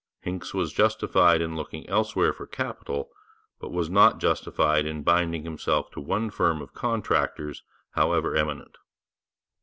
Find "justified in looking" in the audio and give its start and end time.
0.73-1.87